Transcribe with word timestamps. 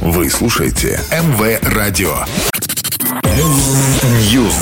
Вы 0.00 0.30
слушаете 0.30 0.98
МВ 1.10 1.60
Радио. 1.74 2.24
News. 4.32 4.54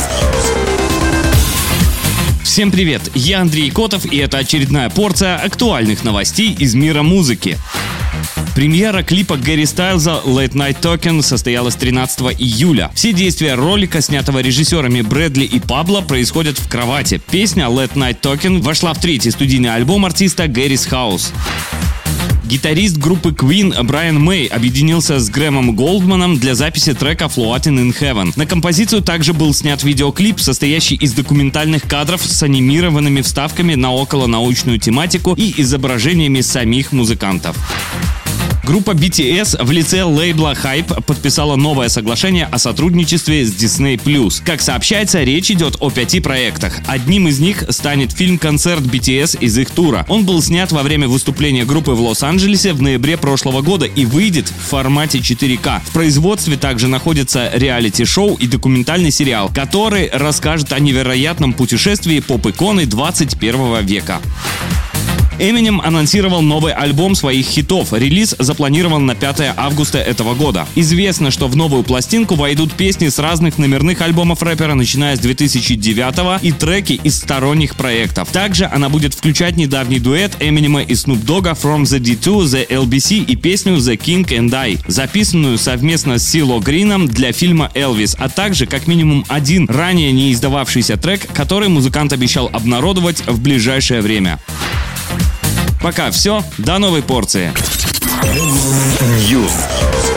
Всем 2.42 2.72
привет, 2.72 3.02
я 3.14 3.42
Андрей 3.42 3.70
Котов 3.70 4.04
и 4.04 4.16
это 4.16 4.38
очередная 4.38 4.90
порция 4.90 5.36
актуальных 5.36 6.02
новостей 6.02 6.52
из 6.58 6.74
мира 6.74 7.02
музыки. 7.02 7.56
Премьера 8.56 9.04
клипа 9.04 9.36
Гэри 9.36 9.64
Стайлза 9.64 10.22
«Late 10.24 10.54
Night 10.54 10.80
Token» 10.80 11.22
состоялась 11.22 11.76
13 11.76 12.36
июля. 12.36 12.90
Все 12.92 13.12
действия 13.12 13.54
ролика, 13.54 14.00
снятого 14.00 14.40
режиссерами 14.40 15.02
Брэдли 15.02 15.44
и 15.44 15.60
Пабло, 15.60 16.00
происходят 16.00 16.58
в 16.58 16.68
кровати. 16.68 17.22
Песня 17.30 17.66
«Late 17.66 17.94
Night 17.94 18.20
Token» 18.20 18.60
вошла 18.60 18.92
в 18.92 19.00
третий 19.00 19.30
студийный 19.30 19.72
альбом 19.72 20.04
артиста 20.04 20.46
Гэри's 20.46 20.90
House. 20.90 21.32
Гитарист 22.48 22.96
группы 22.96 23.32
Queen 23.32 23.82
Брайан 23.82 24.18
Мэй 24.18 24.46
объединился 24.46 25.20
с 25.20 25.28
Грэмом 25.28 25.76
Голдманом 25.76 26.38
для 26.38 26.54
записи 26.54 26.94
трека 26.94 27.26
Floating 27.26 27.76
in 27.76 27.94
Heaven. 28.00 28.32
На 28.36 28.46
композицию 28.46 29.02
также 29.02 29.34
был 29.34 29.52
снят 29.52 29.82
видеоклип, 29.84 30.40
состоящий 30.40 30.94
из 30.94 31.12
документальных 31.12 31.82
кадров 31.82 32.24
с 32.24 32.42
анимированными 32.42 33.20
вставками 33.20 33.74
на 33.74 33.92
околонаучную 33.92 34.78
тематику 34.78 35.34
и 35.34 35.60
изображениями 35.60 36.40
самих 36.40 36.92
музыкантов. 36.92 37.54
Группа 38.68 38.90
BTS 38.90 39.64
в 39.64 39.70
лице 39.70 40.02
лейбла 40.02 40.52
Hype 40.52 41.02
подписала 41.04 41.56
новое 41.56 41.88
соглашение 41.88 42.44
о 42.52 42.58
сотрудничестве 42.58 43.46
с 43.46 43.54
Disney+. 43.54 44.42
Как 44.44 44.60
сообщается, 44.60 45.22
речь 45.22 45.50
идет 45.50 45.76
о 45.80 45.88
пяти 45.88 46.20
проектах. 46.20 46.80
Одним 46.86 47.28
из 47.28 47.40
них 47.40 47.64
станет 47.70 48.12
фильм-концерт 48.12 48.82
BTS 48.82 49.38
из 49.40 49.56
их 49.56 49.70
тура. 49.70 50.04
Он 50.06 50.26
был 50.26 50.42
снят 50.42 50.70
во 50.70 50.82
время 50.82 51.08
выступления 51.08 51.64
группы 51.64 51.92
в 51.92 52.02
Лос-Анджелесе 52.02 52.74
в 52.74 52.82
ноябре 52.82 53.16
прошлого 53.16 53.62
года 53.62 53.86
и 53.86 54.04
выйдет 54.04 54.48
в 54.48 54.68
формате 54.68 55.20
4К. 55.20 55.80
В 55.86 55.92
производстве 55.94 56.58
также 56.58 56.88
находится 56.88 57.50
реалити-шоу 57.54 58.34
и 58.34 58.46
документальный 58.46 59.10
сериал, 59.10 59.50
который 59.54 60.10
расскажет 60.12 60.74
о 60.74 60.78
невероятном 60.78 61.54
путешествии 61.54 62.20
поп-иконы 62.20 62.84
21 62.84 63.86
века. 63.86 64.20
Эминем 65.38 65.80
анонсировал 65.80 66.42
новый 66.42 66.72
альбом 66.72 67.14
своих 67.14 67.46
хитов. 67.46 67.92
Релиз 67.92 68.34
запланирован 68.38 69.06
на 69.06 69.14
5 69.14 69.54
августа 69.56 69.98
этого 69.98 70.34
года. 70.34 70.66
Известно, 70.74 71.30
что 71.30 71.46
в 71.46 71.54
новую 71.54 71.84
пластинку 71.84 72.34
войдут 72.34 72.72
песни 72.72 73.08
с 73.08 73.18
разных 73.20 73.56
номерных 73.56 74.00
альбомов 74.02 74.42
рэпера, 74.42 74.74
начиная 74.74 75.16
с 75.16 75.20
2009 75.20 76.42
и 76.42 76.50
треки 76.50 77.00
из 77.04 77.18
сторонних 77.18 77.76
проектов. 77.76 78.30
Также 78.32 78.66
она 78.66 78.88
будет 78.88 79.14
включать 79.14 79.56
недавний 79.56 80.00
дуэт 80.00 80.36
Эминема 80.40 80.82
и 80.82 80.94
Snoop 80.94 81.24
Dogg 81.24 81.56
From 81.60 81.82
the 81.82 82.00
D2, 82.00 82.44
The 82.44 82.68
LBC 82.68 83.24
и 83.24 83.36
песню 83.36 83.76
The 83.76 83.96
King 83.96 84.26
and 84.26 84.52
I, 84.54 84.78
записанную 84.88 85.58
совместно 85.58 86.18
с 86.18 86.28
Сило 86.28 86.58
Грином 86.58 87.06
для 87.06 87.32
фильма 87.32 87.70
«Элвис», 87.74 88.16
а 88.18 88.28
также 88.28 88.66
как 88.66 88.86
минимум 88.86 89.24
один 89.28 89.68
ранее 89.68 90.10
не 90.10 90.32
издававшийся 90.32 90.96
трек, 90.96 91.26
который 91.32 91.68
музыкант 91.68 92.12
обещал 92.12 92.50
обнародовать 92.52 93.22
в 93.26 93.40
ближайшее 93.40 94.00
время. 94.00 94.40
Пока 95.80 96.10
все, 96.10 96.42
до 96.58 96.78
новой 96.78 97.02
порции. 97.02 97.52
News. 99.30 100.07